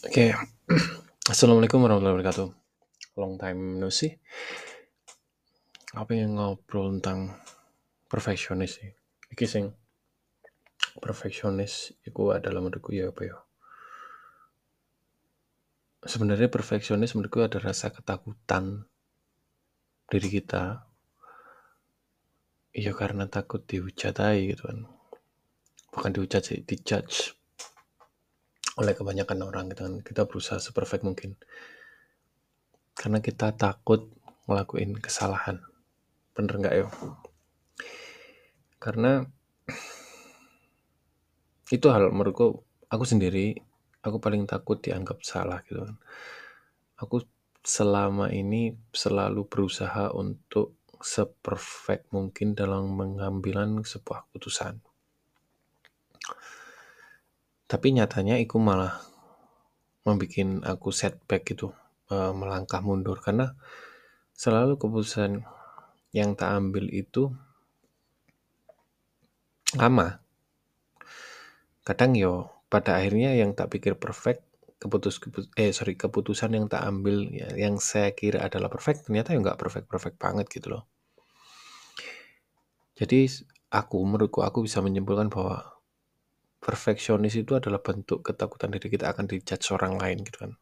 Oke, 0.00 0.32
Assalamualaikum 1.28 1.84
warahmatullahi 1.84 2.24
wabarakatuh. 2.24 2.48
Long 3.20 3.36
time 3.36 3.76
no 3.76 3.92
see. 3.92 4.16
Aku 5.92 6.08
pengen 6.08 6.40
ngobrol 6.40 6.96
tentang 6.96 7.36
perfeksionis 8.08 8.80
sih. 8.80 8.96
Iki 9.28 9.44
sing 9.44 9.64
perfeksionis 11.04 11.92
itu 12.00 12.32
adalah 12.32 12.64
menurutku 12.64 12.96
ya 12.96 13.12
apa 13.12 13.28
ya? 13.28 13.36
Sebenarnya 16.00 16.48
perfeksionis 16.48 17.12
menurutku 17.12 17.44
ada 17.44 17.60
rasa 17.60 17.92
ketakutan 17.92 18.88
diri 20.08 20.28
kita. 20.32 20.80
Iya 22.72 22.96
karena 22.96 23.28
takut 23.28 23.68
dihujat 23.68 24.16
aja 24.16 24.40
gitu 24.40 24.64
kan. 24.64 24.88
Bukan 25.92 26.10
dihujat 26.16 26.40
sih, 26.40 26.64
dijudge 26.64 27.39
oleh 28.80 28.96
kebanyakan 28.96 29.44
orang 29.44 29.68
gitu 29.68 29.84
kan. 29.84 29.94
Kita 30.00 30.24
berusaha 30.24 30.56
seperfect 30.56 31.04
mungkin. 31.04 31.36
Karena 32.96 33.20
kita 33.20 33.52
takut 33.52 34.08
ngelakuin 34.48 34.96
kesalahan. 34.96 35.60
Bener 36.32 36.54
nggak 36.56 36.74
ya? 36.74 36.86
Karena 38.80 39.20
itu 41.76 41.86
hal 41.92 42.08
menurutku 42.08 42.64
aku 42.88 43.04
sendiri 43.04 43.52
aku 44.00 44.16
paling 44.16 44.48
takut 44.48 44.80
dianggap 44.80 45.20
salah 45.20 45.60
gitu 45.68 45.84
kan. 45.84 45.96
Aku 47.00 47.20
selama 47.60 48.32
ini 48.32 48.72
selalu 48.92 49.44
berusaha 49.44 50.12
untuk 50.16 50.80
seperfect 51.00 52.08
mungkin 52.12 52.56
dalam 52.56 52.92
mengambilan 52.96 53.84
sebuah 53.84 54.28
keputusan. 54.28 54.80
Tapi 57.70 57.94
nyatanya 57.94 58.34
itu 58.42 58.58
malah 58.58 58.98
membuat 60.02 60.66
aku 60.66 60.90
setback 60.90 61.54
gitu, 61.54 61.70
uh, 62.10 62.34
melangkah 62.34 62.82
mundur 62.82 63.22
karena 63.22 63.54
selalu 64.34 64.74
keputusan 64.74 65.46
yang 66.10 66.34
tak 66.34 66.50
ambil 66.58 66.90
itu 66.90 67.30
lama. 69.78 70.18
Kadang 71.86 72.18
yo 72.18 72.50
pada 72.66 72.98
akhirnya 72.98 73.38
yang 73.38 73.54
tak 73.54 73.70
pikir 73.70 73.94
perfect 73.94 74.42
keputus 74.80 75.22
keput, 75.22 75.46
eh 75.54 75.70
sorry 75.70 75.94
keputusan 75.94 76.56
yang 76.56 76.66
tak 76.66 76.82
ambil 76.82 77.28
ya, 77.30 77.52
yang 77.54 77.78
saya 77.78 78.10
kira 78.16 78.42
adalah 78.42 78.72
perfect 78.72 79.06
ternyata 79.06 79.36
ya 79.36 79.38
nggak 79.38 79.60
perfect 79.60 79.86
perfect 79.86 80.16
banget 80.18 80.50
gitu 80.50 80.74
loh. 80.74 80.88
Jadi 82.96 83.30
aku 83.70 83.96
menurutku 84.02 84.42
aku 84.42 84.66
bisa 84.66 84.82
menyimpulkan 84.82 85.30
bahwa 85.30 85.79
perfeksionis 86.60 87.40
itu 87.40 87.56
adalah 87.56 87.80
bentuk 87.80 88.20
ketakutan 88.20 88.68
diri 88.70 88.92
kita 88.92 89.10
akan 89.10 89.24
dijudge 89.24 89.72
orang 89.72 89.96
lain 89.96 90.20
gitu 90.22 90.44
kan. 90.44 90.52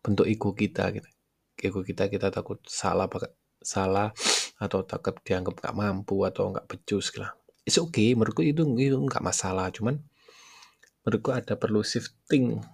Bentuk 0.00 0.24
ego 0.24 0.56
kita 0.56 0.88
gitu. 0.96 1.08
Ego 1.60 1.84
kita 1.84 2.08
kita 2.08 2.32
takut 2.32 2.64
salah 2.64 3.06
salah 3.60 4.10
atau 4.64 4.82
takut 4.82 5.20
dianggap 5.22 5.60
nggak 5.60 5.76
mampu 5.76 6.24
atau 6.24 6.50
nggak 6.50 6.66
becus 6.66 7.12
lah. 7.20 7.36
It's 7.68 7.76
okay, 7.76 8.16
menurutku 8.16 8.40
itu 8.40 8.64
itu 8.80 8.96
nggak 8.96 9.20
masalah, 9.20 9.68
cuman 9.68 10.00
menurutku 11.04 11.36
ada 11.36 11.52
perlu 11.52 11.84
shifting 11.84 12.64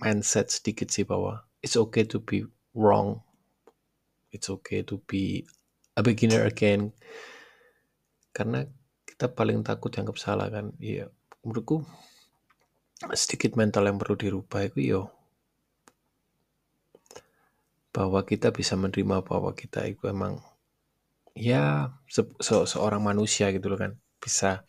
mindset 0.00 0.48
sedikit 0.48 0.88
sih 0.88 1.04
bahwa 1.04 1.44
it's 1.60 1.76
okay 1.76 2.08
to 2.08 2.16
be 2.24 2.48
wrong, 2.72 3.20
it's 4.32 4.48
okay 4.48 4.80
to 4.80 4.96
be 5.04 5.44
a 5.92 6.00
beginner 6.00 6.48
again, 6.48 6.96
karena 8.32 8.64
kita 9.22 9.38
paling 9.38 9.62
takut 9.62 9.86
dianggap 9.94 10.18
salah 10.18 10.50
kan, 10.50 10.74
iya. 10.82 11.06
Menurutku 11.46 11.86
sedikit 13.14 13.54
mental 13.54 13.86
yang 13.86 13.94
perlu 13.94 14.18
dirubah 14.18 14.66
itu 14.66 14.82
yo 14.82 15.02
bahwa 17.94 18.26
kita 18.26 18.50
bisa 18.50 18.74
menerima 18.74 19.22
bahwa 19.22 19.54
kita 19.54 19.86
itu 19.86 20.10
emang 20.10 20.42
ya 21.38 21.94
se 22.10 22.26
se 22.42 22.66
seorang 22.66 22.98
manusia 22.98 23.54
gitu 23.54 23.70
loh 23.70 23.78
kan. 23.78 23.94
Bisa 24.18 24.66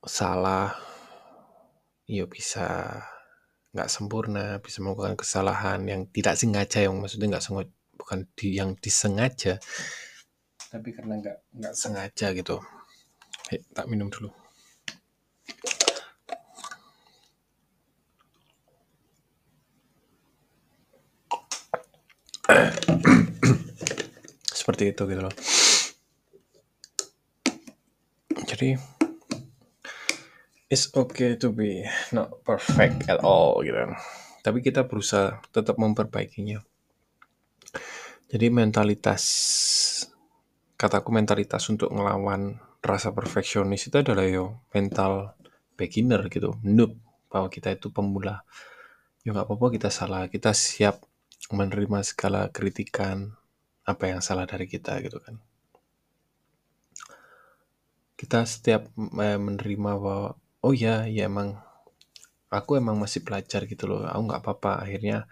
salah 0.00 0.72
ya 2.08 2.24
bisa 2.24 2.96
nggak 3.76 3.92
sempurna 3.92 4.56
bisa 4.64 4.80
melakukan 4.80 5.20
kesalahan 5.20 5.84
yang 5.84 6.08
tidak 6.08 6.40
sengaja 6.40 6.80
yang 6.80 6.96
maksudnya 6.96 7.36
nggak 7.36 7.44
sengaja 7.44 7.68
bukan 7.92 8.24
di 8.32 8.56
yang 8.56 8.72
disengaja 8.80 9.60
tapi 10.72 10.96
karena 10.96 11.20
nggak 11.20 11.36
nggak 11.60 11.74
sengaja 11.76 12.32
gitu 12.32 12.56
Hei, 13.46 13.62
tak 13.70 13.86
minum 13.86 14.10
dulu. 14.10 14.26
Seperti 24.50 24.90
itu 24.90 25.02
gitu 25.06 25.22
loh. 25.22 25.34
Jadi 28.50 28.74
it's 30.66 30.90
okay 30.90 31.38
to 31.38 31.54
be 31.54 31.86
not 32.10 32.42
perfect 32.42 33.06
at 33.06 33.22
all 33.22 33.62
gitu. 33.62 33.78
Tapi 34.42 34.58
kita 34.58 34.90
berusaha 34.90 35.38
tetap 35.54 35.78
memperbaikinya. 35.78 36.66
Jadi 38.26 38.46
mentalitas 38.50 39.22
kataku 40.74 41.14
mentalitas 41.14 41.62
untuk 41.70 41.94
ngelawan 41.94 42.58
rasa 42.86 43.10
perfeksionis 43.12 43.90
itu 43.90 43.96
adalah 44.00 44.24
yo 44.26 44.62
mental 44.72 45.34
beginner 45.76 46.26
gitu. 46.32 46.56
Noob. 46.62 46.96
Bahwa 47.30 47.48
kita 47.52 47.74
itu 47.74 47.90
pemula. 47.92 48.46
Ya 49.26 49.34
nggak 49.34 49.46
apa-apa 49.50 49.66
kita 49.76 49.88
salah. 49.92 50.30
Kita 50.30 50.54
siap 50.54 51.04
menerima 51.52 52.02
segala 52.02 52.50
kritikan 52.50 53.34
apa 53.86 54.10
yang 54.10 54.20
salah 54.24 54.46
dari 54.48 54.66
kita 54.66 54.98
gitu 55.04 55.18
kan. 55.22 55.38
Kita 58.16 58.42
setiap 58.48 58.88
eh, 58.96 59.38
menerima 59.38 59.90
bahwa 60.00 60.34
oh 60.64 60.74
ya 60.74 61.04
ya 61.06 61.28
emang 61.28 61.60
aku 62.50 62.80
emang 62.80 62.96
masih 62.96 63.20
belajar 63.26 63.68
gitu 63.68 63.84
loh. 63.90 64.06
Aku 64.08 64.22
nggak 64.26 64.42
apa-apa. 64.42 64.72
Akhirnya 64.86 65.28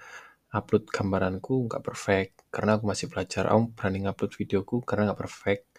upload 0.54 0.86
gambaranku 0.92 1.66
nggak 1.66 1.82
perfect. 1.82 2.34
Karena 2.54 2.76
aku 2.78 2.84
masih 2.86 3.06
belajar. 3.10 3.50
Aku 3.50 3.72
berani 3.74 4.04
upload 4.06 4.32
videoku 4.36 4.84
karena 4.86 5.10
nggak 5.10 5.20
perfect 5.24 5.73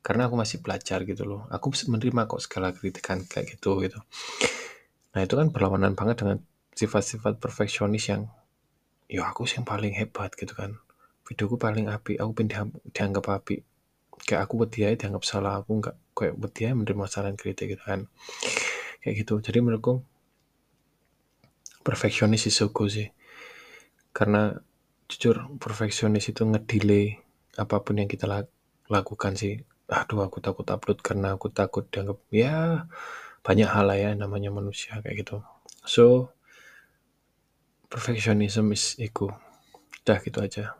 karena 0.00 0.28
aku 0.28 0.36
masih 0.36 0.64
belajar 0.64 1.04
gitu 1.04 1.28
loh. 1.28 1.44
Aku 1.52 1.72
menerima 1.72 2.24
kok 2.24 2.40
segala 2.40 2.72
kritikan 2.72 3.20
kayak 3.24 3.56
gitu 3.56 3.84
gitu. 3.84 4.00
Nah 5.12 5.20
itu 5.20 5.34
kan 5.36 5.52
berlawanan 5.52 5.92
banget 5.92 6.24
dengan 6.24 6.38
sifat-sifat 6.72 7.36
perfeksionis 7.36 8.08
yang 8.08 8.32
ya 9.10 9.28
aku 9.28 9.44
sih 9.44 9.60
yang 9.60 9.68
paling 9.68 9.92
hebat 9.92 10.32
gitu 10.36 10.56
kan. 10.56 10.80
Videoku 11.28 11.60
paling 11.60 11.92
api 11.92 12.16
aku 12.16 12.30
pun 12.32 12.46
dianggap 12.90 13.24
api 13.28 13.60
kayak 14.20 14.48
aku 14.48 14.52
buat 14.64 14.70
dia 14.72 14.92
dianggap 14.92 15.24
salah 15.24 15.64
aku 15.64 15.80
nggak 15.80 15.96
kayak 16.12 16.34
buat 16.36 16.52
dia 16.52 16.72
menerima 16.72 17.04
saran 17.08 17.36
kritik 17.36 17.76
gitu 17.76 17.84
kan. 17.84 18.08
Kayak 19.04 19.24
gitu. 19.24 19.34
Jadi 19.44 19.58
menurutku 19.60 20.00
perfeksionis 21.84 22.48
itu 22.48 22.68
sih. 22.88 23.08
Karena 24.16 24.56
jujur 25.10 25.58
perfeksionis 25.58 26.30
itu 26.30 26.46
ngedelay 26.46 27.18
apa 27.58 27.82
pun 27.82 27.98
yang 27.98 28.06
kita 28.06 28.46
lakukan 28.86 29.34
sih 29.34 29.58
aduh 29.90 30.22
aku 30.22 30.38
takut 30.38 30.62
upload 30.70 31.02
karena 31.02 31.34
aku 31.34 31.50
takut 31.50 31.82
dianggap 31.90 32.22
ya 32.30 32.86
banyak 33.42 33.66
hal 33.66 33.90
lah 33.90 33.98
ya 33.98 34.10
namanya 34.14 34.54
manusia 34.54 35.02
kayak 35.02 35.26
gitu. 35.26 35.42
So 35.82 36.30
perfectionism 37.90 38.70
is 38.70 38.94
ego. 39.02 39.34
Udah 40.06 40.22
gitu 40.22 40.38
aja. 40.38 40.78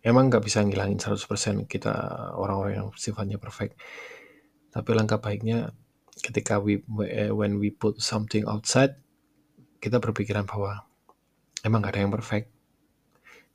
Emang 0.00 0.32
nggak 0.32 0.40
bisa 0.48 0.64
ngilangin 0.64 0.96
100% 0.96 1.68
kita 1.68 1.92
orang-orang 2.38 2.72
yang 2.80 2.88
sifatnya 2.96 3.36
perfect. 3.36 3.76
Tapi 4.72 4.90
langkah 4.96 5.20
baiknya 5.20 5.76
ketika 6.24 6.56
we 6.56 6.80
eh, 7.04 7.28
when 7.28 7.60
we 7.60 7.68
put 7.68 8.00
something 8.00 8.48
outside 8.48 8.96
kita 9.76 10.00
berpikiran 10.00 10.48
bahwa 10.48 10.88
emang 11.60 11.84
gak 11.84 11.98
ada 11.98 12.00
yang 12.06 12.14
perfect. 12.14 12.48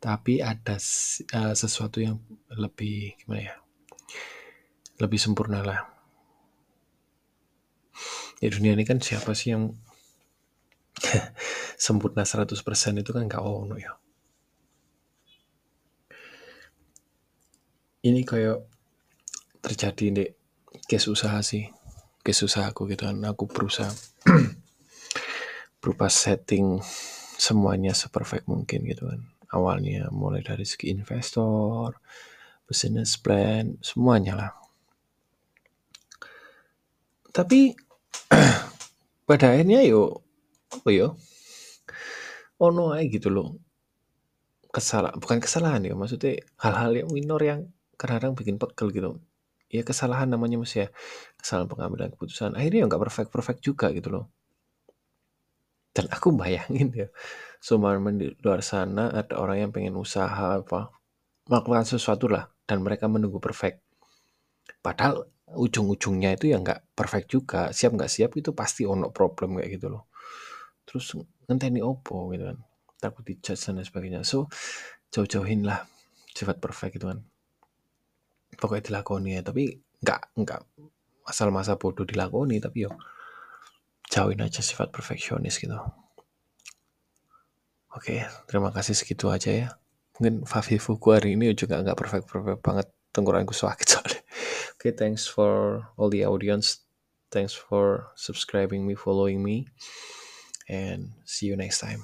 Tapi 0.01 0.41
ada 0.41 0.77
uh, 0.77 1.53
sesuatu 1.53 2.01
yang 2.01 2.17
lebih 2.49 3.17
gimana 3.21 3.53
ya 3.53 3.60
lebih 5.01 5.18
sempurna 5.18 5.65
lah. 5.65 5.81
Di 8.38 8.45
dunia 8.50 8.77
ini 8.77 8.86
kan 8.86 9.01
siapa 9.01 9.33
sih 9.33 9.57
yang 9.57 9.74
sempurna 11.86 12.21
100% 12.21 12.53
itu 13.01 13.09
kan 13.09 13.25
gak 13.25 13.42
ono 13.42 13.75
ya. 13.81 13.98
Ini 18.01 18.21
kayak 18.25 18.57
terjadi 19.62 20.06
di 20.09 20.25
case 20.89 21.09
usaha 21.09 21.38
sih 21.42 21.69
case 22.21 22.45
usahaku 22.45 22.86
gitu 22.94 23.09
kan. 23.09 23.18
Aku 23.25 23.50
berusaha 23.50 23.89
berupa 25.81 26.09
setting 26.09 26.81
semuanya 27.38 27.98
seperfect 27.98 28.45
mungkin 28.45 28.86
gitu 28.86 29.09
kan. 29.09 29.21
Awalnya 29.50 30.13
mulai 30.13 30.45
dari 30.45 30.65
segi 30.65 30.94
investor 30.94 31.98
business 32.65 33.19
plan 33.19 33.75
semuanya 33.83 34.33
lah 34.33 34.60
tapi 37.31 37.75
pada 39.27 39.55
akhirnya 39.55 39.83
yuk 39.87 40.19
apa 40.71 40.89
ya 40.91 41.07
ono 42.61 42.93
aja 42.93 43.07
gitu 43.09 43.33
loh. 43.33 43.57
Kesalahan 44.71 45.19
bukan 45.19 45.39
kesalahan 45.43 45.81
ya 45.83 45.93
maksudnya 45.97 46.39
hal-hal 46.61 46.91
yang 47.03 47.09
minor 47.11 47.41
yang 47.43 47.59
kadang-kadang 47.99 48.37
bikin 48.37 48.55
pegel 48.61 48.87
gitu. 48.93 49.09
Ya 49.71 49.81
kesalahan 49.83 50.29
namanya 50.29 50.61
mas 50.61 50.75
ya. 50.77 50.87
Kesalahan 51.39 51.67
pengambilan 51.67 52.11
keputusan. 52.15 52.55
Akhirnya 52.55 52.87
nggak 52.87 53.01
perfect 53.01 53.29
perfect 53.33 53.59
juga 53.65 53.89
gitu 53.91 54.13
loh. 54.13 54.25
Dan 55.91 56.07
aku 56.07 56.31
bayangin 56.31 56.93
ya 56.95 57.07
semua 57.59 57.93
di 57.99 58.31
luar 58.41 58.63
sana 58.63 59.11
ada 59.11 59.35
orang 59.37 59.67
yang 59.67 59.71
pengen 59.75 59.93
usaha 59.99 60.57
apa 60.63 60.89
melakukan 61.51 61.83
sesuatu 61.83 62.31
lah 62.31 62.47
dan 62.63 62.79
mereka 62.79 63.11
menunggu 63.11 63.43
perfect. 63.43 63.83
Padahal 64.79 65.27
ujung-ujungnya 65.56 66.36
itu 66.39 66.51
ya 66.51 66.57
nggak 66.59 66.95
perfect 66.95 67.27
juga. 67.31 67.71
Siap 67.71 67.92
nggak 67.95 68.12
siap 68.12 68.31
itu 68.39 68.51
pasti 68.56 68.88
ono 68.88 69.12
problem 69.12 69.59
kayak 69.59 69.80
gitu 69.80 69.88
loh. 69.92 70.12
Terus 70.88 71.15
ngenteni 71.48 71.83
opo 71.83 72.31
gitu 72.31 72.51
kan. 72.51 72.57
Takut 73.01 73.24
dijudge 73.25 73.57
dan 73.57 73.81
sebagainya. 73.81 74.21
So 74.24 74.48
jauh-jauhin 75.12 75.68
lah 75.68 75.83
sifat 76.31 76.62
perfect 76.63 77.00
gitu 77.00 77.12
kan. 77.12 77.19
Pokoknya 78.56 78.83
dilakoni 78.92 79.39
ya. 79.39 79.42
Tapi 79.44 79.75
nggak 80.01 80.21
nggak 80.38 80.62
asal 81.30 81.53
masa 81.53 81.77
bodoh 81.77 82.03
dilakoni 82.03 82.57
tapi 82.57 82.89
yo 82.89 82.92
jauhin 84.09 84.42
aja 84.42 84.59
sifat 84.59 84.89
perfeksionis 84.89 85.62
gitu. 85.62 85.77
Oke 87.94 88.25
terima 88.50 88.74
kasih 88.74 88.98
segitu 88.98 89.30
aja 89.30 89.51
ya. 89.53 89.68
Mungkin 90.18 90.45
Fafi 90.45 90.81
Fuku 90.81 91.07
hari 91.13 91.38
ini 91.38 91.53
juga 91.53 91.80
nggak 91.80 91.98
perfect 91.98 92.25
perfect 92.27 92.62
banget. 92.65 92.88
Tengkorakku 93.12 93.51
sakit 93.51 94.00
okay, 94.81 94.91
thanks 94.91 95.27
for 95.27 95.87
all 95.97 96.09
the 96.09 96.25
audience. 96.25 96.79
Thanks 97.29 97.53
for 97.53 98.11
subscribing 98.15 98.85
me 98.85 98.95
following 98.95 99.43
me 99.43 99.67
and 100.67 101.13
see 101.25 101.45
you 101.45 101.55
next 101.55 101.79
time 101.79 102.03